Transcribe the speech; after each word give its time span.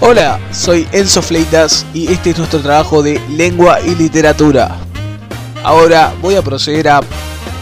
Hola, 0.00 0.40
soy 0.52 0.88
Enzo 0.92 1.22
Fleitas 1.22 1.86
y 1.94 2.12
este 2.12 2.30
es 2.30 2.38
nuestro 2.38 2.60
trabajo 2.60 3.02
de 3.02 3.20
lengua 3.30 3.80
y 3.80 3.94
literatura. 3.94 4.76
Ahora 5.62 6.12
voy 6.20 6.34
a 6.34 6.42
proceder 6.42 6.88
a 6.88 7.00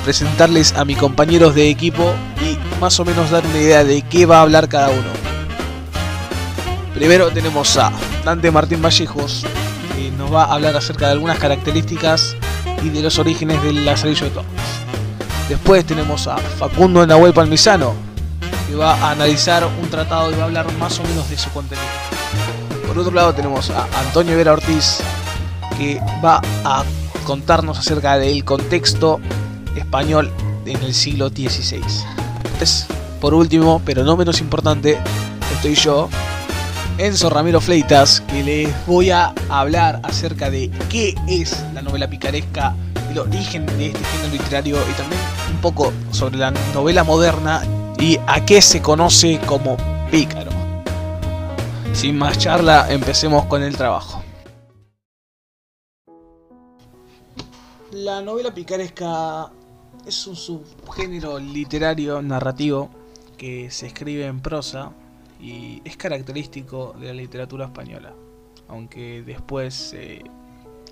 presentarles 0.05 0.73
a 0.75 0.85
mis 0.85 0.97
compañeros 0.97 1.55
de 1.55 1.69
equipo 1.69 2.15
y 2.41 2.57
más 2.81 2.99
o 2.99 3.05
menos 3.05 3.31
dar 3.31 3.45
una 3.45 3.59
idea 3.59 3.85
de 3.85 4.03
qué 4.03 4.27
va 4.27 4.39
a 4.39 4.43
hablar 4.43 4.69
cada 4.69 4.91
uno. 4.91 5.09
Primero 6.95 7.31
tenemos 7.31 7.77
a 7.77 7.93
Dante 8.25 8.51
Martín 8.51 8.83
Vallejos, 8.83 9.45
que 9.95 10.11
nos 10.13 10.33
va 10.33 10.45
a 10.45 10.55
hablar 10.55 10.77
acerca 10.77 11.07
de 11.07 11.13
algunas 11.13 11.39
características 11.39 12.37
y 12.83 12.89
de 12.89 13.03
los 13.03 13.19
orígenes 13.19 13.63
del 13.63 13.85
Lazarillo 13.85 14.25
de 14.25 14.31
Tormes. 14.31 14.63
Después 15.49 15.85
tenemos 15.85 16.27
a 16.27 16.37
Facundo 16.37 17.07
Nahuel 17.07 17.35
Palmisano, 17.35 17.95
que 18.69 18.77
va 18.77 18.95
a 18.95 19.11
analizar 19.11 19.65
un 19.65 19.91
tratado 19.91 20.31
y 20.31 20.37
va 20.37 20.43
a 20.43 20.47
hablar 20.47 20.73
más 20.75 20.99
o 21.01 21.03
menos 21.03 21.29
de 21.29 21.37
su 21.37 21.51
contenido. 21.51 21.89
Por 22.91 22.99
otro 22.99 23.15
lado 23.15 23.33
tenemos 23.33 23.71
a 23.71 23.87
Antonio 24.01 24.37
Vera 24.37 24.53
Ortiz, 24.53 24.99
que 25.79 26.01
va 26.25 26.43
a 26.65 26.83
contarnos 27.25 27.79
acerca 27.79 28.19
del 28.19 28.45
contexto 28.45 29.21
español 29.77 30.29
en 30.67 30.83
el 30.83 30.93
siglo 30.93 31.29
XVI. 31.29 31.85
Por 33.21 33.33
último, 33.33 33.81
pero 33.85 34.03
no 34.03 34.17
menos 34.17 34.41
importante, 34.41 34.99
estoy 35.55 35.77
yo, 35.77 36.09
Enzo 36.99 37.31
Ramiro 37.31 37.61
Fleitas, 37.61 38.23
que 38.23 38.43
les 38.43 38.87
voy 38.89 39.11
a 39.11 39.35
hablar 39.49 40.01
acerca 40.03 40.51
de 40.51 40.69
qué 40.89 41.15
es 41.29 41.65
la 41.73 41.83
novela 41.83 42.11
picaresca, 42.11 42.75
el 43.09 43.21
origen 43.21 43.67
de 43.67 43.87
este 43.87 44.05
género 44.05 44.33
literario 44.33 44.77
y 44.91 44.93
también 44.95 45.21
un 45.49 45.61
poco 45.61 45.93
sobre 46.11 46.39
la 46.39 46.51
novela 46.75 47.05
moderna 47.05 47.63
y 48.01 48.19
a 48.27 48.45
qué 48.45 48.61
se 48.61 48.83
conoce 48.83 49.39
como 49.47 49.77
pícaro. 50.11 50.50
Sin 51.93 52.17
más 52.17 52.39
charla, 52.39 52.91
empecemos 52.91 53.45
con 53.47 53.63
el 53.63 53.77
trabajo. 53.77 54.23
La 57.93 58.23
novela 58.23 58.55
picaresca 58.55 59.51
es 60.07 60.27
un 60.27 60.37
subgénero 60.37 61.39
literario 61.39 62.23
narrativo 62.23 62.89
que 63.37 63.71
se 63.71 63.89
escribe 63.89 64.27
en 64.27 64.41
prosa 64.41 64.93
y 65.41 65.83
es 65.85 65.97
característico 65.97 66.95
de 66.99 67.09
la 67.09 67.15
literatura 67.15 67.67
española, 67.67 68.13
aunque 68.69 69.23
después 69.23 69.75
se 69.75 70.23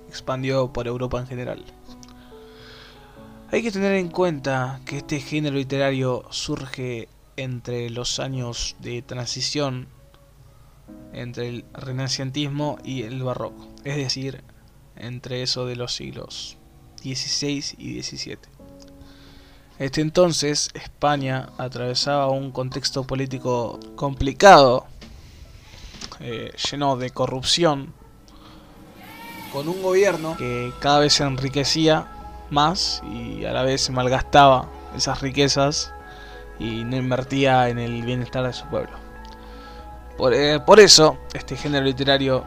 expandió 0.07 0.71
por 0.73 0.87
Europa 0.87 1.19
en 1.19 1.27
general. 1.27 1.63
Hay 3.51 3.63
que 3.63 3.71
tener 3.71 3.93
en 3.93 4.09
cuenta 4.09 4.79
que 4.85 4.97
este 4.97 5.19
género 5.19 5.55
literario 5.55 6.25
surge 6.29 7.07
entre 7.35 7.89
los 7.89 8.19
años 8.19 8.75
de 8.79 9.01
transición 9.01 9.87
entre 11.13 11.49
el 11.49 11.65
renacentismo 11.73 12.77
y 12.83 13.03
el 13.03 13.23
barroco, 13.23 13.67
es 13.83 13.97
decir, 13.97 14.43
entre 14.95 15.41
eso 15.41 15.65
de 15.65 15.75
los 15.75 15.95
siglos 15.95 16.57
XVI 17.01 17.63
y 17.77 18.01
XVII. 18.01 18.37
Este 19.79 20.01
entonces 20.01 20.69
España 20.73 21.49
atravesaba 21.57 22.29
un 22.29 22.51
contexto 22.51 23.05
político 23.05 23.79
complicado, 23.95 24.85
eh, 26.19 26.51
lleno 26.69 26.97
de 26.97 27.11
corrupción, 27.11 27.93
con 29.53 29.67
un 29.69 29.81
gobierno 29.81 30.35
que 30.37 30.71
cada 30.79 30.99
vez 30.99 31.13
se 31.13 31.23
enriquecía 31.23 32.07
más 32.49 33.01
y 33.09 33.45
a 33.45 33.53
la 33.53 33.63
vez 33.63 33.81
se 33.81 33.91
malgastaba 33.91 34.69
esas 34.95 35.21
riquezas 35.21 35.93
y 36.59 36.83
no 36.83 36.97
invertía 36.97 37.69
en 37.69 37.79
el 37.79 38.03
bienestar 38.03 38.45
de 38.45 38.53
su 38.53 38.65
pueblo. 38.65 39.08
Por, 40.19 40.33
eh, 40.33 40.59
por 40.59 40.81
eso, 40.81 41.17
este 41.33 41.55
género 41.55 41.85
literario, 41.85 42.43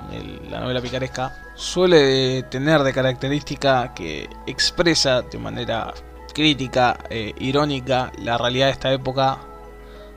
la 0.51 0.61
novela 0.61 0.83
picaresca, 0.83 1.35
suele 1.55 2.43
tener 2.43 2.83
de 2.83 2.93
característica 2.93 3.95
que 3.95 4.29
expresa 4.47 5.23
de 5.23 5.39
manera 5.39 5.95
crítica, 6.35 6.99
eh, 7.09 7.33
irónica, 7.39 8.13
la 8.19 8.37
realidad 8.37 8.67
de 8.67 8.73
esta 8.73 8.93
época, 8.93 9.39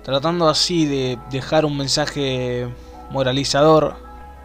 tratando 0.03 0.49
así 0.49 0.85
de 0.85 1.17
dejar 1.31 1.63
un 1.63 1.77
mensaje 1.77 2.67
moralizador 3.09 3.95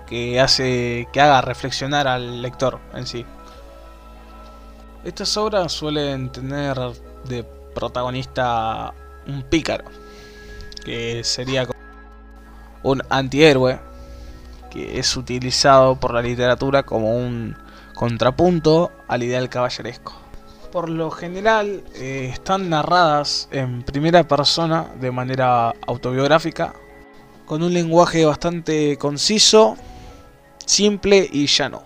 que 0.07 0.39
hace 0.39 1.09
que 1.13 1.21
haga 1.21 1.41
reflexionar 1.41 2.07
al 2.07 2.41
lector 2.43 2.79
en 2.95 3.09
sí. 3.09 3.27
Estas 5.03 5.37
obras 5.37 5.73
suelen 5.73 6.31
tener 6.31 6.79
de 7.25 7.43
protagonista 7.75 8.95
un 9.27 9.43
pícaro, 9.43 9.87
que 10.85 11.25
sería 11.25 11.67
un 12.83 13.03
antihéroe, 13.11 13.79
que 14.71 14.99
es 14.99 15.17
utilizado 15.17 15.97
por 15.97 16.15
la 16.15 16.23
literatura 16.23 16.83
como 16.83 17.17
un 17.17 17.57
contrapunto 17.95 18.93
al 19.09 19.23
ideal 19.23 19.49
caballeresco 19.49 20.21
por 20.71 20.89
lo 20.89 21.11
general 21.11 21.83
eh, 21.95 22.31
están 22.33 22.71
narradas 22.71 23.49
en 23.51 23.83
primera 23.83 24.27
persona 24.27 24.89
de 25.01 25.11
manera 25.11 25.75
autobiográfica, 25.87 26.75
con 27.45 27.63
un 27.63 27.73
lenguaje 27.73 28.25
bastante 28.25 28.97
conciso, 28.97 29.77
simple 30.65 31.29
y 31.31 31.47
llano. 31.47 31.83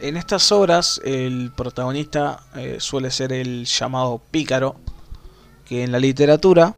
En 0.00 0.16
estas 0.16 0.50
obras 0.52 1.00
el 1.04 1.52
protagonista 1.56 2.44
eh, 2.56 2.76
suele 2.78 3.10
ser 3.10 3.32
el 3.32 3.64
llamado 3.64 4.20
pícaro, 4.30 4.76
que 5.64 5.82
en 5.82 5.92
la 5.92 5.98
literatura 5.98 6.76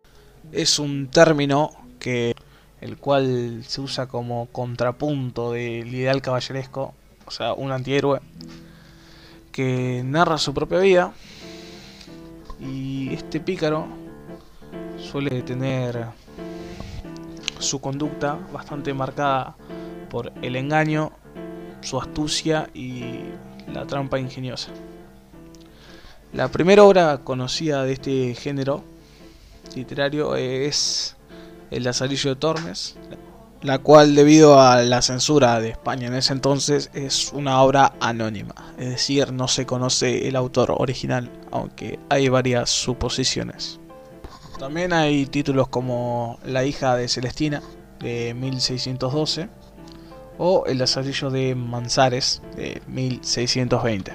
es 0.52 0.78
un 0.78 1.08
término 1.08 1.70
que 1.98 2.34
el 2.84 2.98
cual 2.98 3.64
se 3.66 3.80
usa 3.80 4.08
como 4.08 4.46
contrapunto 4.52 5.52
del 5.52 5.88
ideal 5.94 6.20
caballeresco, 6.20 6.92
o 7.24 7.30
sea, 7.30 7.54
un 7.54 7.72
antihéroe 7.72 8.20
que 9.52 10.02
narra 10.04 10.36
su 10.36 10.52
propia 10.52 10.80
vida 10.80 11.14
y 12.60 13.14
este 13.14 13.40
pícaro 13.40 13.86
suele 14.98 15.40
tener 15.40 16.08
su 17.58 17.80
conducta 17.80 18.38
bastante 18.52 18.92
marcada 18.92 19.56
por 20.10 20.30
el 20.42 20.54
engaño, 20.54 21.10
su 21.80 21.98
astucia 21.98 22.68
y 22.74 23.14
la 23.72 23.86
trampa 23.86 24.18
ingeniosa. 24.18 24.72
La 26.34 26.48
primera 26.48 26.84
obra 26.84 27.16
conocida 27.24 27.84
de 27.84 27.94
este 27.94 28.34
género 28.34 28.84
literario 29.74 30.36
es 30.36 31.16
El 31.70 31.84
Lazarillo 31.84 32.30
de 32.30 32.36
Tormes, 32.36 32.96
la 33.62 33.78
cual 33.78 34.14
debido 34.14 34.60
a 34.60 34.82
la 34.82 35.00
censura 35.00 35.58
de 35.58 35.70
España 35.70 36.08
en 36.08 36.14
ese 36.14 36.34
entonces 36.34 36.90
es 36.92 37.32
una 37.32 37.62
obra 37.62 37.94
anónima, 37.98 38.54
es 38.78 38.90
decir, 38.90 39.32
no 39.32 39.48
se 39.48 39.64
conoce 39.64 40.28
el 40.28 40.36
autor 40.36 40.74
original, 40.76 41.30
aunque 41.50 41.98
hay 42.10 42.28
varias 42.28 42.68
suposiciones. 42.68 43.80
También 44.58 44.92
hay 44.92 45.26
títulos 45.26 45.68
como 45.68 46.38
La 46.44 46.64
hija 46.64 46.94
de 46.94 47.08
Celestina, 47.08 47.62
de 48.00 48.34
1612, 48.34 49.48
o 50.38 50.64
El 50.66 50.78
lazarillo 50.78 51.30
de 51.30 51.54
Manzares, 51.54 52.42
de 52.56 52.82
1620. 52.86 54.12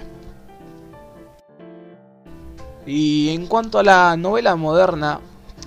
Y 2.86 3.30
en 3.30 3.48
cuanto 3.48 3.80
a 3.80 3.84
la 3.84 4.16
novela 4.16 4.56
moderna, 4.56 5.20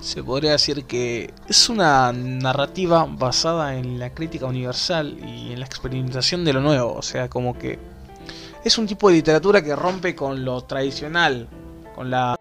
se 0.03 0.21
podría 0.21 0.51
decir 0.51 0.83
que 0.83 1.33
es 1.47 1.69
una 1.69 2.11
narrativa 2.11 3.07
basada 3.09 3.77
en 3.77 3.99
la 3.99 4.13
crítica 4.13 4.45
universal 4.45 5.17
y 5.25 5.53
en 5.53 5.61
la 5.61 5.65
experimentación 5.65 6.43
de 6.43 6.51
lo 6.51 6.59
nuevo. 6.59 6.93
O 6.93 7.01
sea, 7.01 7.29
como 7.29 7.57
que 7.57 7.79
es 8.65 8.77
un 8.77 8.85
tipo 8.85 9.07
de 9.07 9.15
literatura 9.15 9.63
que 9.63 9.73
rompe 9.73 10.13
con 10.13 10.43
lo 10.43 10.61
tradicional, 10.65 11.47
con 11.95 12.11
la 12.11 12.35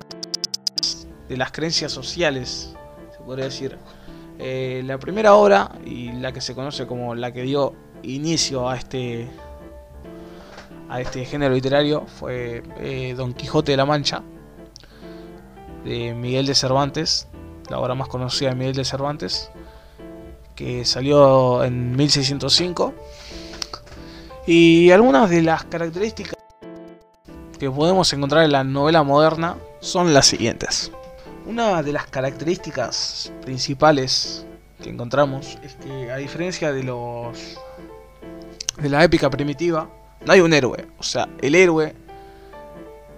de 1.29 1.37
las 1.37 1.53
creencias 1.53 1.93
sociales, 1.93 2.75
se 3.17 3.23
podría 3.25 3.45
decir. 3.45 3.79
Eh, 4.41 4.83
la 4.85 4.99
primera 4.99 5.35
obra 5.35 5.71
y 5.87 6.11
la 6.11 6.33
que 6.33 6.41
se 6.41 6.57
conoce 6.57 6.89
como 6.89 7.15
la 7.15 7.31
que 7.31 7.43
dio 7.43 7.75
inicio 8.03 8.69
a 8.69 8.77
este 8.77 9.31
a 10.89 11.01
este 11.01 11.25
género 11.25 11.55
literario 11.55 12.07
fue 12.07 12.65
eh, 12.81 13.15
Don 13.17 13.35
Quijote 13.35 13.71
de 13.73 13.77
la 13.77 13.85
Mancha 13.85 14.25
de 15.85 16.13
Miguel 16.15 16.47
de 16.47 16.57
Cervantes 16.57 17.29
la 17.73 17.79
obra 17.79 17.95
más 17.95 18.09
conocida 18.09 18.51
de 18.51 18.55
Miguel 18.55 18.75
de 18.75 18.85
Cervantes, 18.85 19.51
que 20.55 20.85
salió 20.85 21.65
en 21.65 21.97
1605. 21.97 22.93
Y 24.47 24.91
algunas 24.91 25.31
de 25.31 25.41
las 25.41 25.65
características 25.65 26.35
que 27.59 27.71
podemos 27.71 28.13
encontrar 28.13 28.45
en 28.45 28.53
la 28.53 28.63
novela 28.63 29.03
moderna 29.03 29.57
son 29.81 30.13
las 30.13 30.27
siguientes. 30.27 30.93
Una 31.47 31.83
de 31.83 31.93
las 31.93 32.07
características 32.09 33.33
principales 33.41 34.45
que 34.83 34.91
encontramos 34.91 35.59
es 35.63 35.75
que 35.77 36.13
a 36.13 36.17
diferencia 36.17 36.73
de 36.73 36.83
los 36.83 37.59
de 38.77 38.89
la 38.89 39.03
épica 39.03 39.31
primitiva, 39.31 39.89
no 40.27 40.33
hay 40.33 40.41
un 40.41 40.53
héroe, 40.53 40.89
o 40.99 41.03
sea, 41.03 41.29
el 41.41 41.55
héroe 41.55 41.95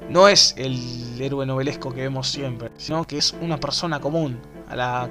no 0.08 0.28
es 0.28 0.54
el 0.56 1.20
héroe 1.20 1.46
novelesco 1.46 1.92
que 1.92 2.02
vemos 2.02 2.28
siempre, 2.28 2.70
sino 2.76 3.04
que 3.06 3.18
es 3.18 3.34
una 3.40 3.58
persona 3.58 4.00
común, 4.00 4.40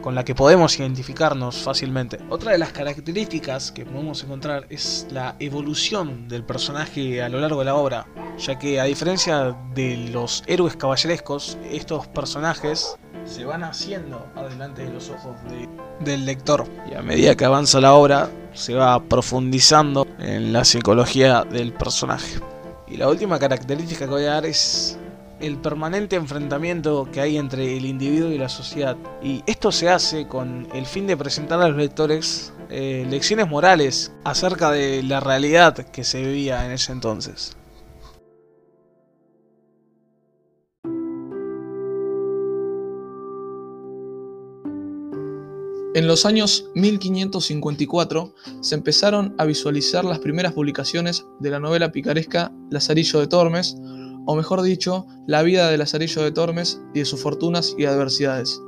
con 0.02 0.16
la 0.16 0.26
que 0.26 0.36
podemos 0.36 0.78
identificarnos 0.78 1.58
fácilmente. 1.58 2.20
Otra 2.30 2.52
de 2.52 2.58
las 2.58 2.74
características 2.74 3.72
que 3.72 3.86
podemos 3.86 4.24
encontrar 4.24 4.66
es 4.70 5.08
la 5.12 5.36
evolución 5.40 6.28
del 6.28 6.44
personaje 6.44 7.22
a 7.22 7.30
lo 7.30 7.40
largo 7.40 7.60
de 7.60 7.66
la 7.66 7.76
obra, 7.76 8.08
ya 8.38 8.60
que 8.60 8.82
a 8.82 8.86
diferencia 8.86 9.56
de 9.74 10.10
los 10.12 10.44
héroes 10.48 10.76
caballerescos, 10.76 11.58
estos 11.72 12.08
personajes 12.08 12.98
se 13.26 13.46
van 13.46 13.64
haciendo 13.64 14.28
adelante 14.36 14.84
de 14.84 14.92
los 14.92 15.10
ojos 15.10 15.38
del 16.02 16.26
lector 16.26 16.66
y 16.92 16.96
a 16.96 17.02
medida 17.02 17.36
que 17.36 17.46
avanza 17.46 17.80
la 17.80 17.94
obra 17.94 18.30
se 18.54 18.74
va 18.74 19.02
profundizando 19.02 20.06
en 20.20 20.52
la 20.52 20.66
psicología 20.66 21.46
del 21.46 21.72
personaje. 21.72 22.40
Y 22.94 22.98
la 22.98 23.10
última 23.10 23.40
característica 23.40 24.06
que 24.06 24.12
voy 24.12 24.26
a 24.26 24.34
dar 24.34 24.46
es 24.46 25.00
el 25.40 25.58
permanente 25.58 26.16
enfrentamiento 26.16 27.10
que 27.12 27.22
hay 27.22 27.38
entre 27.38 27.76
el 27.76 27.88
individuo 27.88 28.30
y 28.30 28.38
la 28.38 28.50
sociedad. 28.50 28.96
Y 29.24 29.42
esto 29.48 29.72
se 29.72 29.90
hace 29.90 30.28
con 30.28 30.68
el 30.76 30.86
fin 30.86 31.08
de 31.08 31.18
presentar 31.18 31.60
a 31.60 31.70
los 31.70 31.78
lectores 31.78 32.54
eh, 32.70 33.08
lecciones 33.10 33.48
morales 33.48 34.12
acerca 34.24 34.70
de 34.70 35.02
la 35.02 35.20
realidad 35.22 35.76
que 35.76 36.04
se 36.04 36.22
vivía 36.22 36.68
en 36.68 36.72
ese 36.72 36.92
entonces. 36.92 37.58
En 45.96 46.08
los 46.08 46.26
años 46.26 46.72
1554 46.74 48.34
se 48.62 48.74
empezaron 48.74 49.36
a 49.38 49.46
visualizar 49.46 50.04
las 50.04 50.18
primeras 50.18 50.54
publicaciones 50.54 51.24
de 51.40 51.52
la 51.52 51.60
novela 51.60 51.92
picaresca 51.92 52.52
Lazarillo 52.72 53.20
de 53.20 53.28
Tormes, 53.28 53.78
o 54.26 54.36
mejor 54.36 54.64
dicho, 54.64 55.06
la 55.28 55.44
vida 55.44 55.70
de 55.70 55.78
Lazarillo 55.78 56.24
de 56.24 56.32
Tormes 56.32 56.82
y 56.96 57.00
de 57.00 57.06
sus 57.06 57.22
fortunas 57.22 57.76
y 57.78 57.86
adversidades. 57.86 58.60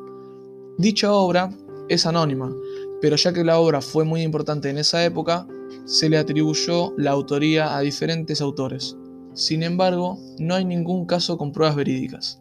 Dicha 0.77 1.13
obra 1.13 1.49
es 1.89 2.05
anónima, 2.05 2.53
pero 3.01 3.15
ya 3.15 3.33
que 3.33 3.43
la 3.43 3.57
obra 3.57 3.81
fue 3.81 4.03
muy 4.03 4.21
importante 4.21 4.69
en 4.69 4.77
esa 4.77 5.03
época, 5.03 5.47
se 5.85 6.09
le 6.09 6.19
atribuyó 6.19 6.93
la 6.95 7.11
autoría 7.11 7.75
a 7.75 7.81
diferentes 7.81 8.39
autores. 8.39 8.97
Sin 9.33 9.63
embargo, 9.63 10.19
no 10.37 10.53
hay 10.53 10.65
ningún 10.65 11.07
caso 11.07 11.39
con 11.39 11.51
pruebas 11.51 11.75
verídicas. 11.75 12.39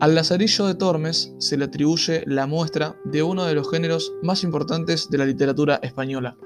Al 0.00 0.14
Lazarillo 0.14 0.66
de 0.66 0.74
Tormes 0.74 1.34
se 1.38 1.56
le 1.56 1.66
atribuye 1.66 2.24
la 2.26 2.46
muestra 2.46 2.96
de 3.04 3.22
uno 3.22 3.44
de 3.44 3.54
los 3.54 3.70
géneros 3.70 4.12
más 4.22 4.44
importantes 4.44 5.10
de 5.10 5.18
la 5.18 5.26
literatura 5.26 5.78
española, 5.82 6.36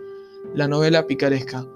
la 0.54 0.68
novela 0.68 1.06
picaresca, 1.06 1.66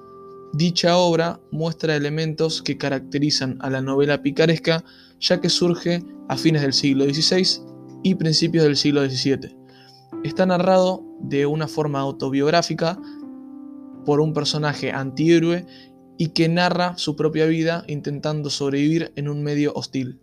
Dicha 0.52 0.96
obra 0.96 1.40
muestra 1.50 1.94
elementos 1.94 2.62
que 2.62 2.78
caracterizan 2.78 3.58
a 3.60 3.68
la 3.68 3.82
novela 3.82 4.22
picaresca 4.22 4.82
ya 5.20 5.40
que 5.40 5.50
surge 5.50 6.02
a 6.28 6.36
fines 6.38 6.62
del 6.62 6.72
siglo 6.72 7.04
XVI 7.04 7.62
y 8.02 8.14
principios 8.14 8.64
del 8.64 8.76
siglo 8.76 9.06
XVII. 9.06 9.54
Está 10.24 10.46
narrado 10.46 11.04
de 11.20 11.44
una 11.44 11.68
forma 11.68 12.00
autobiográfica 12.00 12.98
por 14.06 14.20
un 14.20 14.32
personaje 14.32 14.90
antihéroe 14.90 15.66
y 16.16 16.28
que 16.28 16.48
narra 16.48 16.96
su 16.96 17.14
propia 17.14 17.44
vida 17.44 17.84
intentando 17.86 18.48
sobrevivir 18.48 19.12
en 19.16 19.28
un 19.28 19.42
medio 19.42 19.74
hostil. 19.74 20.18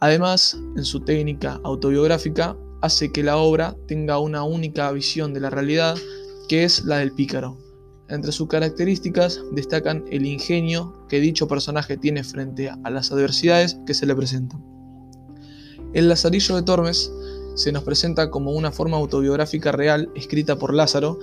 Además, 0.00 0.56
en 0.76 0.84
su 0.84 1.00
técnica 1.00 1.60
autobiográfica, 1.64 2.56
hace 2.82 3.10
que 3.10 3.24
la 3.24 3.36
obra 3.36 3.76
tenga 3.86 4.18
una 4.18 4.44
única 4.44 4.90
visión 4.92 5.34
de 5.34 5.40
la 5.40 5.50
realidad, 5.50 5.96
que 6.48 6.64
es 6.64 6.84
la 6.84 6.98
del 6.98 7.12
pícaro. 7.12 7.58
Entre 8.08 8.32
sus 8.32 8.48
características 8.48 9.42
destacan 9.52 10.04
el 10.10 10.24
ingenio 10.24 11.04
que 11.08 11.20
dicho 11.20 11.48
personaje 11.48 11.96
tiene 11.96 12.24
frente 12.24 12.70
a 12.70 12.90
las 12.90 13.12
adversidades 13.12 13.78
que 13.86 13.94
se 13.94 14.06
le 14.06 14.14
presentan. 14.14 14.64
El 15.92 16.08
Lazarillo 16.08 16.56
de 16.56 16.62
Tormes 16.62 17.12
se 17.54 17.72
nos 17.72 17.82
presenta 17.82 18.30
como 18.30 18.52
una 18.52 18.70
forma 18.70 18.96
autobiográfica 18.96 19.72
real 19.72 20.10
escrita 20.14 20.56
por 20.56 20.72
Lázaro, 20.72 21.18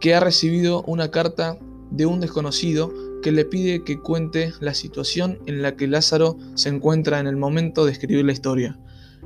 que 0.00 0.14
ha 0.14 0.20
recibido 0.20 0.82
una 0.82 1.10
carta 1.10 1.56
de 1.90 2.04
un 2.04 2.20
desconocido 2.20 2.92
que 3.22 3.32
le 3.32 3.44
pide 3.44 3.84
que 3.84 4.00
cuente 4.00 4.52
la 4.60 4.74
situación 4.74 5.38
en 5.46 5.62
la 5.62 5.76
que 5.76 5.86
Lázaro 5.86 6.36
se 6.54 6.68
encuentra 6.68 7.20
en 7.20 7.26
el 7.26 7.36
momento 7.36 7.84
de 7.84 7.92
escribir 7.92 8.24
la 8.24 8.32
historia. 8.32 8.78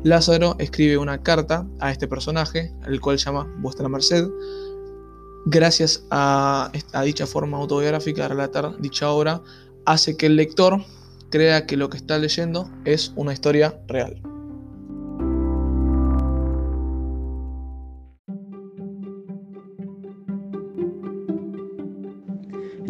Lázaro 0.04 0.56
escribe 0.58 0.98
una 0.98 1.22
carta 1.22 1.66
a 1.78 1.92
este 1.92 2.08
personaje, 2.08 2.72
al 2.82 3.00
cual 3.00 3.18
llama 3.18 3.52
Vuestra 3.60 3.88
Merced, 3.88 4.28
gracias 5.46 6.04
a, 6.10 6.70
dicha 7.04 7.26
forma 7.26 7.58
autobiográfica 7.58 8.22
de 8.22 8.28
relatar 8.28 8.80
dicha 8.80 9.10
obra, 9.10 9.42
hace 9.84 10.16
que 10.16 10.26
el 10.26 10.36
lector 10.36 10.82
crea 11.30 11.66
que 11.66 11.76
lo 11.76 11.88
que 11.88 11.96
está 11.96 12.18
leyendo 12.18 12.70
es 12.84 13.12
una 13.16 13.32
historia 13.32 13.80
real. 13.88 14.31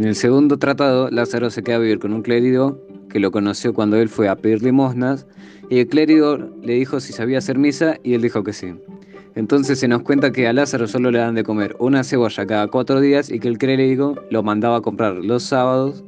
En 0.03 0.09
el 0.09 0.17
segundo 0.17 0.59
tratado, 0.59 1.11
Lázaro 1.13 1.49
se 1.49 1.63
queda 1.63 1.77
a 1.77 1.79
vivir 1.79 2.01
con 2.01 2.13
un 2.13 2.23
clérigo 2.23 2.77
que 3.09 3.21
lo 3.21 3.31
conoció 3.31 3.73
cuando 3.73 3.99
él 3.99 4.09
fue 4.09 4.29
a 4.29 4.35
pedir 4.35 4.61
limosnas, 4.61 5.29
y 5.71 5.79
el 5.79 5.87
clérigo 5.87 6.39
le 6.61 6.73
dijo 6.73 6.99
si 6.99 7.13
sabía 7.13 7.39
hacer 7.39 7.57
misa, 7.57 7.99
y 8.03 8.15
él 8.15 8.23
dijo 8.23 8.43
que 8.43 8.53
sí. 8.53 8.75
Entonces 9.37 9.79
se 9.79 9.87
nos 9.87 10.03
cuenta 10.03 10.33
que 10.33 10.49
a 10.49 10.53
Lázaro 10.53 10.89
solo 10.89 11.13
le 11.13 11.21
dan 11.21 11.37
de 11.37 11.45
comer 11.45 11.77
una 11.79 12.03
cebolla 12.03 12.45
cada 12.47 12.67
cuatro 12.67 13.01
días 13.01 13.31
y 13.31 13.39
que 13.39 13.47
el 13.47 13.59
clérigo 13.59 14.17
lo 14.29 14.43
mandaba 14.43 14.79
a 14.79 14.81
comprar 14.81 15.15
los 15.15 15.45
sábados 15.45 16.03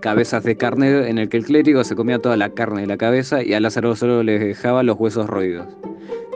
cabezas 0.00 0.44
de 0.44 0.58
carne 0.58 1.08
en 1.08 1.16
el 1.16 1.30
que 1.30 1.38
el 1.38 1.46
clérigo 1.46 1.84
se 1.84 1.96
comía 1.96 2.18
toda 2.18 2.36
la 2.36 2.50
carne 2.50 2.82
de 2.82 2.86
la 2.86 2.98
cabeza 2.98 3.42
y 3.42 3.54
a 3.54 3.60
Lázaro 3.60 3.96
solo 3.96 4.22
le 4.22 4.38
dejaba 4.38 4.82
los 4.82 5.00
huesos 5.00 5.26
roídos. 5.26 5.66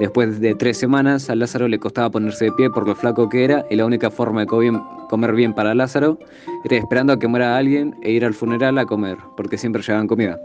Después 0.02 0.40
de 0.40 0.56
tres 0.56 0.78
semanas 0.78 1.30
a 1.30 1.36
Lázaro 1.36 1.68
le 1.68 1.78
costaba 1.78 2.10
ponerse 2.10 2.46
de 2.46 2.52
pie 2.52 2.68
por 2.68 2.88
lo 2.88 2.96
flaco 2.96 3.28
que 3.28 3.44
era 3.44 3.64
y 3.70 3.76
la 3.76 3.86
única 3.86 4.10
forma 4.10 4.40
de 4.40 4.48
comer 4.48 5.32
bien 5.32 5.54
para 5.54 5.76
Lázaro 5.76 6.18
era 6.64 6.76
esperando 6.76 7.12
a 7.12 7.20
que 7.20 7.28
muera 7.28 7.56
alguien 7.56 7.94
e 8.02 8.10
ir 8.10 8.24
al 8.24 8.34
funeral 8.34 8.76
a 8.78 8.84
comer, 8.84 9.16
porque 9.36 9.56
siempre 9.56 9.80
llevaban 9.80 10.08
comida. 10.08 10.40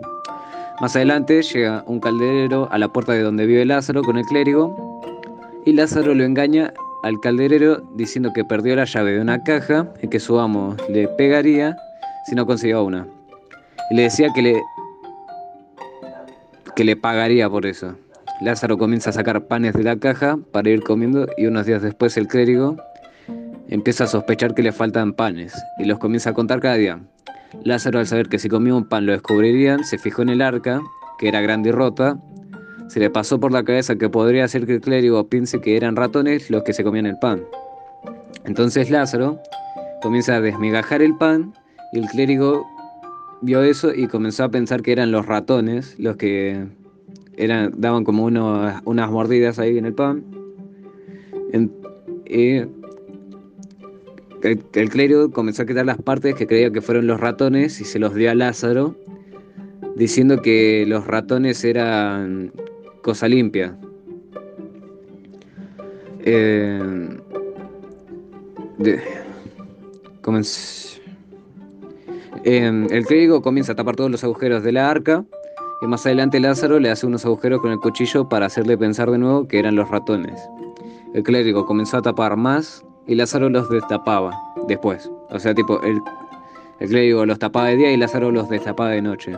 Más 0.80 0.96
adelante 0.96 1.42
llega 1.42 1.84
un 1.88 2.00
calderero 2.00 2.72
a 2.72 2.78
la 2.78 2.88
puerta 2.94 3.14
de 3.14 3.24
donde 3.24 3.48
vive 3.48 3.66
Lázaro 3.66 4.04
con 4.04 4.20
el 4.20 4.26
clérigo 4.26 5.02
y 5.66 5.74
Lázaro 5.74 6.14
lo 6.14 6.24
engaña 6.24 6.72
al 7.02 7.20
calderero 7.20 7.82
diciendo 7.96 8.34
que 8.34 8.46
perdió 8.46 8.76
la 8.76 8.86
llave 8.86 9.14
de 9.14 9.22
una 9.22 9.44
caja 9.44 9.92
y 10.04 10.08
que 10.08 10.20
su 10.20 10.38
amo 10.40 10.76
le 10.88 11.08
pegaría 11.08 11.76
si 12.28 12.36
no 12.36 12.46
consiguió 12.46 12.84
una. 12.84 13.08
Y 13.90 13.96
le 13.96 14.04
decía 14.04 14.30
que 14.36 14.44
le, 14.44 14.62
que 16.76 16.84
le 16.84 16.96
pagaría 16.96 17.50
por 17.50 17.66
eso. 17.66 17.96
Lázaro 18.40 18.78
comienza 18.78 19.10
a 19.10 19.14
sacar 19.14 19.48
panes 19.48 19.74
de 19.74 19.84
la 19.84 19.98
caja 19.98 20.38
para 20.52 20.70
ir 20.70 20.84
comiendo 20.84 21.28
y 21.38 21.48
unos 21.48 21.66
días 21.66 21.82
después 21.82 22.18
el 22.18 22.28
clérigo 22.28 22.78
empieza 23.68 24.04
a 24.04 24.08
sospechar 24.08 24.54
que 24.54 24.62
le 24.64 24.72
faltan 24.72 25.14
panes 25.14 25.54
y 25.80 25.86
los 25.86 25.98
comienza 25.98 26.30
a 26.30 26.34
contar 26.34 26.60
cada 26.60 26.76
día. 26.76 27.00
Lázaro 27.64 28.00
al 28.00 28.08
saber 28.08 28.30
que 28.30 28.38
si 28.38 28.48
comía 28.48 28.76
un 28.76 28.88
pan 28.88 29.06
lo 29.06 29.14
descubrirían, 29.14 29.84
se 29.84 29.98
fijó 29.98 30.22
en 30.22 30.30
el 30.30 30.42
arca, 30.42 30.82
que 31.18 31.30
era 31.30 31.42
grande 31.42 31.70
y 31.70 31.72
rota, 31.72 32.18
se 32.88 33.00
le 33.00 33.10
pasó 33.10 33.40
por 33.40 33.52
la 33.52 33.64
cabeza 33.64 33.96
que 33.96 34.10
podría 34.10 34.48
ser 34.48 34.66
que 34.66 34.76
el 34.76 34.82
clérigo 34.82 35.28
piense 35.28 35.60
que 35.60 35.76
eran 35.76 35.96
ratones 35.96 36.50
los 36.52 36.64
que 36.64 36.74
se 36.74 36.84
comían 36.84 37.08
el 37.08 37.18
pan. 37.18 37.44
Entonces 38.46 38.90
Lázaro 38.92 39.40
comienza 40.02 40.36
a 40.36 40.42
desmigajar 40.42 41.02
el 41.02 41.16
pan 41.18 41.54
y 41.92 42.00
el 42.00 42.06
clérigo 42.06 42.66
vio 43.42 43.64
eso 43.64 43.94
y 43.94 44.08
comenzó 44.08 44.44
a 44.44 44.50
pensar 44.50 44.82
que 44.84 44.92
eran 44.92 45.12
los 45.12 45.26
ratones 45.26 45.96
los 46.00 46.18
que 46.18 46.68
eran, 47.38 47.74
daban 47.78 48.04
como 48.04 48.26
unas 48.26 49.12
mordidas 49.12 49.60
ahí 49.60 49.78
en 49.78 49.86
el 49.86 49.94
pan. 49.94 50.24
y 52.26 52.58
el, 54.44 54.64
el, 54.74 54.90
clérigo 54.90 55.32
comenzó 55.32 55.64
a 55.64 55.66
quitar 55.66 55.86
las 55.86 55.98
partes 56.02 56.36
que 56.36 56.48
creía 56.48 56.72
que 56.72 56.82
fueron 56.82 57.08
los 57.08 57.20
ratones 57.20 57.80
y 57.80 57.86
se 57.86 58.00
los 58.00 58.14
dio 58.16 58.32
a 58.32 58.36
Lázaro, 58.36 58.96
diciendo 59.96 60.42
que 60.42 60.86
los 60.88 61.08
ratones 61.08 61.64
eran 61.64 62.52
cosa 63.02 63.28
limpia. 63.28 63.78
Eh, 66.26 67.08
eh, 72.44 72.86
el 72.90 73.06
clérigo 73.06 73.42
comienza 73.42 73.72
a 73.72 73.76
tapar 73.76 73.96
todos 73.96 74.12
los 74.12 74.24
agujeros 74.24 74.64
de 74.64 74.72
la 74.72 74.90
arca 74.90 75.26
y 75.82 75.86
más 75.86 76.06
adelante 76.06 76.40
Lázaro 76.40 76.80
le 76.80 76.90
hace 76.90 77.06
unos 77.06 77.26
agujeros 77.26 77.62
con 77.62 77.72
el 77.72 77.80
cuchillo 77.80 78.28
para 78.28 78.48
hacerle 78.48 78.78
pensar 78.78 79.12
de 79.12 79.18
nuevo 79.18 79.48
que 79.48 79.60
eran 79.60 79.76
los 79.76 79.90
ratones. 79.90 80.42
El 81.14 81.24
clérigo 81.24 81.66
comenzó 81.66 81.98
a 81.98 82.02
tapar 82.02 82.36
más 82.36 82.84
y 83.06 83.16
Lázaro 83.16 83.50
los 83.50 83.70
destapaba 83.70 84.32
después. 84.68 85.10
O 85.30 85.40
sea, 85.40 85.54
tipo, 85.54 85.80
el, 85.82 86.02
clérigo 86.80 87.26
los 87.26 87.40
tapaba 87.40 87.68
de 87.68 87.78
día 87.78 87.92
y 87.92 87.98
Lázaro 87.98 88.32
los 88.32 88.50
destapaba 88.50 88.90
de 88.90 89.02
noche. 89.02 89.38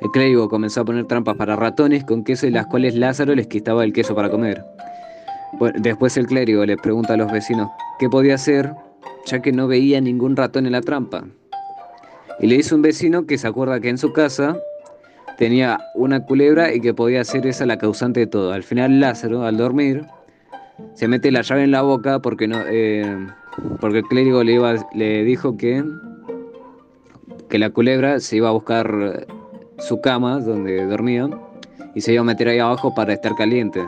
El 0.00 0.10
clérigo 0.10 0.48
comenzó 0.48 0.82
a 0.82 0.84
poner 0.84 1.06
trampas 1.06 1.36
para 1.36 1.56
ratones 1.56 2.04
con 2.04 2.24
queso 2.24 2.46
y 2.46 2.50
las 2.50 2.66
cuales 2.66 2.94
Lázaro 2.94 3.34
les 3.34 3.46
quitaba 3.46 3.84
el 3.84 3.92
queso 3.92 4.14
para 4.14 4.30
comer. 4.30 4.62
después 5.76 6.16
el 6.16 6.26
clérigo 6.26 6.64
le 6.64 6.76
pregunta 6.76 7.14
a 7.14 7.16
los 7.16 7.32
vecinos 7.32 7.68
qué 7.98 8.08
podía 8.08 8.34
hacer, 8.34 8.72
ya 9.26 9.40
que 9.40 9.50
no 9.50 9.66
veía 9.66 10.00
ningún 10.00 10.36
ratón 10.36 10.66
en 10.66 10.72
la 10.72 10.82
trampa. 10.82 11.24
Y 12.38 12.46
le 12.46 12.56
dice 12.56 12.74
un 12.74 12.82
vecino 12.82 13.26
que 13.26 13.38
se 13.38 13.48
acuerda 13.48 13.80
que 13.80 13.88
en 13.88 13.98
su 13.98 14.12
casa 14.12 14.56
tenía 15.38 15.78
una 15.94 16.24
culebra 16.26 16.74
y 16.74 16.80
que 16.80 16.92
podía 16.92 17.24
ser 17.24 17.46
esa 17.46 17.64
la 17.64 17.78
causante 17.78 18.20
de 18.20 18.26
todo. 18.26 18.52
Al 18.52 18.64
final 18.64 18.98
Lázaro, 18.98 19.44
al 19.44 19.56
dormir, 19.56 20.04
se 20.94 21.06
mete 21.06 21.30
la 21.30 21.42
llave 21.42 21.62
en 21.62 21.70
la 21.70 21.82
boca 21.82 22.18
porque 22.18 22.48
no 22.48 22.58
eh, 22.66 23.26
porque 23.80 23.98
el 23.98 24.04
clérigo 24.04 24.42
le, 24.42 24.54
iba, 24.54 24.74
le 24.94 25.24
dijo 25.24 25.56
que, 25.56 25.84
que 27.48 27.58
la 27.58 27.70
culebra 27.70 28.20
se 28.20 28.36
iba 28.36 28.48
a 28.48 28.52
buscar 28.52 29.26
su 29.78 30.00
cama 30.00 30.40
donde 30.40 30.84
dormía 30.86 31.28
y 31.94 32.00
se 32.00 32.12
iba 32.12 32.20
a 32.20 32.24
meter 32.24 32.48
ahí 32.48 32.58
abajo 32.58 32.94
para 32.94 33.12
estar 33.12 33.34
caliente. 33.36 33.82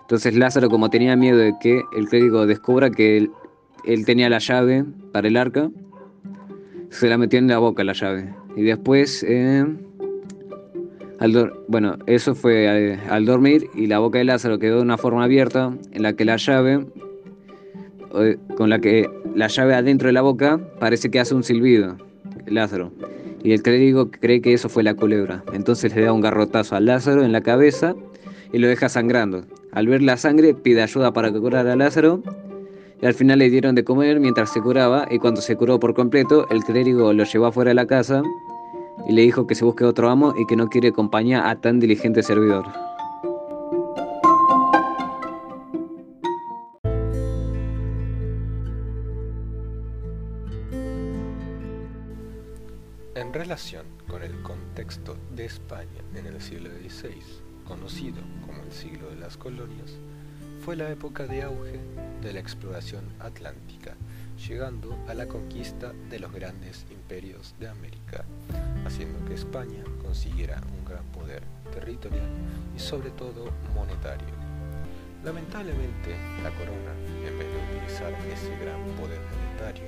Entonces 0.00 0.34
Lázaro, 0.34 0.70
como 0.70 0.88
tenía 0.88 1.14
miedo 1.14 1.38
de 1.38 1.54
que 1.60 1.82
el 1.96 2.08
clérigo 2.08 2.46
descubra 2.46 2.90
que 2.90 3.18
él, 3.18 4.04
tenía 4.06 4.28
la 4.30 4.38
llave 4.38 4.84
para 5.12 5.28
el 5.28 5.36
arca, 5.36 5.70
se 6.88 7.08
la 7.08 7.18
metió 7.18 7.38
en 7.38 7.48
la 7.48 7.58
boca 7.58 7.84
la 7.84 7.92
llave. 7.92 8.34
Y 8.56 8.62
después, 8.62 9.24
eh, 9.28 9.64
bueno, 11.68 11.98
eso 12.06 12.34
fue 12.34 12.98
al, 13.08 13.26
dormir 13.26 13.68
y 13.74 13.86
la 13.86 13.98
boca 13.98 14.18
de 14.18 14.24
Lázaro 14.24 14.58
quedó 14.58 14.76
de 14.76 14.82
una 14.82 14.96
forma 14.96 15.24
abierta 15.24 15.76
en 15.92 16.02
la 16.02 16.14
que 16.14 16.24
la 16.24 16.36
llave, 16.36 16.86
eh, 18.18 18.38
con 18.56 18.70
la 18.70 18.78
que 18.78 19.06
la 19.34 19.48
llave 19.48 19.74
adentro 19.74 20.06
de 20.06 20.14
la 20.14 20.22
boca 20.22 20.58
parece 20.78 21.10
que 21.10 21.20
hace 21.20 21.34
un 21.34 21.44
silbido, 21.44 21.98
Lázaro. 22.46 22.90
Y 23.42 23.52
el 23.52 23.62
clérigo 23.62 24.10
cree 24.10 24.40
que 24.40 24.54
eso 24.54 24.68
fue 24.70 24.82
la 24.82 24.94
culebra. 24.94 25.44
Entonces 25.52 25.94
le 25.94 26.02
da 26.02 26.12
un 26.12 26.22
garrotazo 26.22 26.74
a 26.76 26.80
Lázaro 26.80 27.22
en 27.22 27.32
la 27.32 27.42
cabeza 27.42 27.94
y 28.52 28.58
lo 28.58 28.68
deja 28.68 28.88
sangrando. 28.88 29.44
Al 29.72 29.86
ver 29.86 30.02
la 30.02 30.16
sangre, 30.16 30.54
pide 30.54 30.82
ayuda 30.82 31.12
para 31.12 31.30
curar 31.32 31.66
a 31.66 31.76
Lázaro. 31.76 32.22
Y 33.00 33.06
al 33.06 33.14
final 33.14 33.38
le 33.38 33.48
dieron 33.48 33.74
de 33.74 33.84
comer 33.84 34.20
mientras 34.20 34.52
se 34.52 34.60
curaba. 34.60 35.06
Y 35.10 35.18
cuando 35.18 35.40
se 35.40 35.56
curó 35.56 35.80
por 35.80 35.94
completo, 35.94 36.46
el 36.50 36.62
clérigo 36.64 37.12
lo 37.14 37.24
llevó 37.24 37.46
afuera 37.46 37.70
de 37.70 37.74
la 37.76 37.86
casa 37.86 38.22
y 39.08 39.12
le 39.12 39.22
dijo 39.22 39.46
que 39.46 39.54
se 39.54 39.64
busque 39.64 39.84
otro 39.84 40.10
amo 40.10 40.34
y 40.36 40.46
que 40.46 40.56
no 40.56 40.68
quiere 40.68 40.92
compañía 40.92 41.48
a 41.48 41.60
tan 41.60 41.80
diligente 41.80 42.22
servidor. 42.22 42.66
En 53.14 53.34
relación 53.34 53.86
con 54.08 54.22
el 54.22 54.42
contexto 54.42 55.16
de 55.34 55.44
España 55.44 56.02
en 56.14 56.26
el 56.26 56.40
siglo 56.40 56.70
XVI, 56.70 57.22
conocido 57.64 58.22
como 58.44 58.62
el 58.62 58.72
siglo 58.72 59.08
de 59.10 59.16
las 59.16 59.36
colonias, 59.36 59.98
fue 60.64 60.76
la 60.76 60.90
época 60.90 61.26
de 61.26 61.42
auge 61.42 61.80
de 62.22 62.32
la 62.32 62.40
exploración 62.40 63.04
atlántica, 63.18 63.96
llegando 64.48 64.96
a 65.08 65.14
la 65.14 65.26
conquista 65.26 65.92
de 66.08 66.18
los 66.18 66.32
grandes 66.32 66.86
imperios 66.90 67.54
de 67.60 67.68
América, 67.68 68.24
haciendo 68.86 69.24
que 69.26 69.34
España 69.34 69.84
consiguiera 70.02 70.60
un 70.78 70.84
gran 70.84 71.04
poder 71.06 71.42
territorial 71.72 72.28
y 72.74 72.78
sobre 72.78 73.10
todo 73.10 73.50
monetario. 73.74 74.34
Lamentablemente, 75.24 76.16
la 76.42 76.50
corona, 76.50 76.92
en 77.26 77.38
vez 77.38 77.46
de 77.46 77.76
utilizar 77.76 78.12
ese 78.32 78.56
gran 78.56 78.80
poder 78.96 79.20
monetario, 79.20 79.84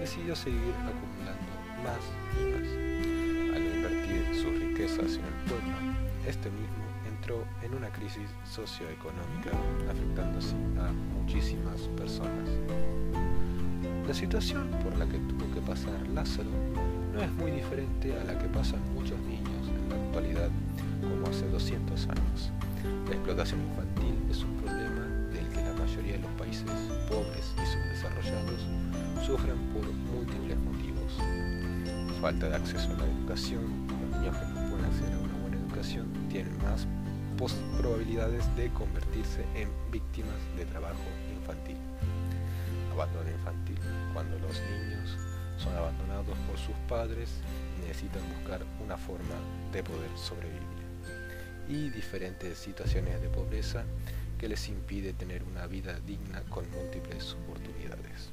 decidió 0.00 0.34
seguir 0.34 0.74
acumulando 0.84 1.52
más 1.84 2.02
y 2.36 2.44
más. 2.50 3.56
Al 3.56 3.64
invertir 3.64 4.34
sus 4.34 4.58
riquezas 4.58 5.16
en 5.16 5.24
el 5.24 5.34
pueblo, 5.46 5.74
este 6.26 6.50
mismo 6.50 6.88
en 7.62 7.74
una 7.74 7.90
crisis 7.90 8.30
socioeconómica, 8.50 9.50
afectando 9.90 10.38
así 10.38 10.56
a 10.78 10.92
muchísimas 11.20 11.82
personas. 11.96 12.48
La 14.08 14.14
situación 14.14 14.70
por 14.82 14.96
la 14.96 15.04
que 15.04 15.18
tuvo 15.18 15.52
que 15.52 15.60
pasar 15.60 16.00
Lázaro 16.14 16.48
no 17.12 17.20
es 17.20 17.30
muy 17.32 17.50
diferente 17.50 18.18
a 18.18 18.24
la 18.24 18.38
que 18.38 18.48
pasan 18.48 18.80
muchos 18.94 19.20
niños 19.20 19.68
en 19.68 19.90
la 19.90 19.96
actualidad, 20.02 20.48
como 21.02 21.26
hace 21.28 21.46
200 21.46 22.08
años. 22.08 22.50
La 23.06 23.14
explotación 23.16 23.60
infantil 23.60 24.14
es 24.30 24.42
un 24.42 24.56
problema 24.62 25.04
del 25.28 25.46
que 25.48 25.60
la 25.60 25.74
mayoría 25.74 26.12
de 26.14 26.20
los 26.20 26.30
países 26.38 26.64
pobres 27.06 27.52
y 27.62 27.66
subdesarrollados 27.66 29.26
sufren 29.26 29.58
por 29.74 29.84
múltiples 29.84 30.56
motivos. 30.56 31.12
Falta 32.22 32.48
de 32.48 32.56
acceso 32.56 32.88
a 32.88 33.00
la 33.00 33.04
educación, 33.04 33.86
los 33.88 34.20
niños 34.20 34.34
que 34.38 34.46
no 34.46 34.70
pueden 34.70 34.86
acceder 34.86 35.12
a 35.12 35.18
una 35.18 35.36
buena 35.42 35.56
educación 35.58 36.08
tienen 36.30 36.56
más 36.62 36.88
probabilidades 37.76 38.44
de 38.56 38.70
convertirse 38.70 39.44
en 39.54 39.68
víctimas 39.92 40.40
de 40.56 40.64
trabajo 40.64 41.04
infantil. 41.38 41.76
Abandono 42.98 43.30
infantil, 43.30 43.78
cuando 44.12 44.36
los 44.40 44.60
niños 44.60 45.16
son 45.56 45.72
abandonados 45.76 46.36
por 46.48 46.58
sus 46.58 46.74
padres 46.88 47.30
y 47.78 47.86
necesitan 47.86 48.22
buscar 48.34 48.60
una 48.84 48.96
forma 48.96 49.36
de 49.72 49.84
poder 49.84 50.10
sobrevivir. 50.16 50.58
Y 51.68 51.90
diferentes 51.90 52.58
situaciones 52.58 53.22
de 53.22 53.28
pobreza 53.28 53.84
que 54.36 54.48
les 54.48 54.68
impide 54.68 55.12
tener 55.12 55.44
una 55.44 55.68
vida 55.68 56.00
digna 56.00 56.42
con 56.48 56.68
múltiples 56.72 57.34
oportunidades. 57.34 58.30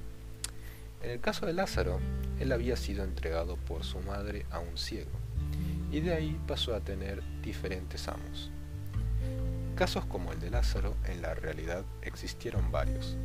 En 1.03 1.11
el 1.11 1.19
caso 1.19 1.45
de 1.45 1.53
Lázaro, 1.53 1.99
él 2.39 2.51
había 2.51 2.75
sido 2.75 3.03
entregado 3.03 3.57
por 3.57 3.83
su 3.83 3.99
madre 3.99 4.47
a 4.49 4.57
un 4.57 4.79
ciego, 4.79 5.11
y 5.91 5.99
de 5.99 6.15
ahí 6.15 6.39
pasó 6.47 6.73
a 6.73 6.79
tener 6.79 7.21
diferentes 7.43 8.07
amos. 8.07 8.49
Casos 9.75 10.05
como 10.05 10.31
el 10.31 10.39
de 10.39 10.49
Lázaro 10.49 10.95
en 11.05 11.21
la 11.21 11.35
realidad 11.35 11.85
existieron 12.01 12.71
varios. 12.71 13.15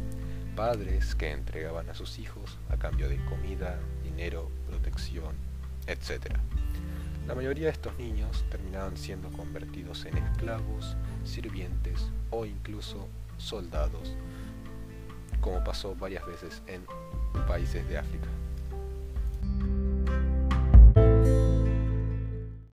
Padres 0.57 1.15
que 1.15 1.31
entregaban 1.31 1.89
a 1.89 1.95
sus 1.95 2.19
hijos 2.19 2.59
a 2.69 2.77
cambio 2.77 3.09
de 3.09 3.23
comida, 3.25 3.79
dinero, 4.03 4.51
protección, 4.69 5.35
etc. 5.87 6.35
La 7.27 7.35
mayoría 7.35 7.67
de 7.67 7.73
estos 7.73 7.97
niños 7.99 8.45
terminaban 8.51 8.97
siendo 8.97 9.31
convertidos 9.31 10.05
en 10.05 10.19
esclavos, 10.19 10.97
sirvientes 11.25 12.11
o 12.31 12.45
incluso 12.45 13.09
soldados, 13.39 14.17
como 15.41 15.63
pasó 15.65 15.95
varias 15.95 16.27
veces 16.27 16.63
en 16.67 16.85
países 17.47 17.89
de 17.89 17.99
África. 17.99 18.29